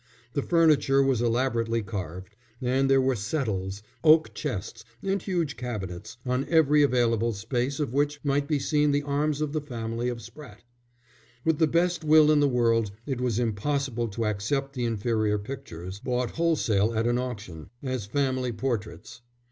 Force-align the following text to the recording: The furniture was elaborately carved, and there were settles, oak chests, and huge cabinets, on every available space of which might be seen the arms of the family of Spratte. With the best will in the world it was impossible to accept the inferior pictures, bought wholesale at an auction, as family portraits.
The 0.33 0.41
furniture 0.41 1.03
was 1.03 1.21
elaborately 1.21 1.83
carved, 1.83 2.35
and 2.59 2.89
there 2.89 2.99
were 2.99 3.15
settles, 3.15 3.83
oak 4.03 4.33
chests, 4.33 4.83
and 5.03 5.21
huge 5.21 5.55
cabinets, 5.57 6.17
on 6.25 6.49
every 6.49 6.81
available 6.81 7.33
space 7.33 7.79
of 7.79 7.93
which 7.93 8.19
might 8.23 8.47
be 8.47 8.57
seen 8.57 8.89
the 8.89 9.03
arms 9.03 9.41
of 9.41 9.53
the 9.53 9.61
family 9.61 10.09
of 10.09 10.17
Spratte. 10.19 10.63
With 11.45 11.59
the 11.59 11.67
best 11.67 12.03
will 12.03 12.31
in 12.31 12.39
the 12.39 12.47
world 12.49 12.89
it 13.05 13.21
was 13.21 13.37
impossible 13.37 14.07
to 14.07 14.25
accept 14.25 14.73
the 14.73 14.85
inferior 14.85 15.37
pictures, 15.37 15.99
bought 15.99 16.31
wholesale 16.31 16.95
at 16.97 17.05
an 17.05 17.19
auction, 17.19 17.69
as 17.83 18.07
family 18.07 18.51
portraits. 18.51 19.21